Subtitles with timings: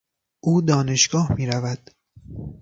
[0.43, 1.89] او دانشگاه میرود.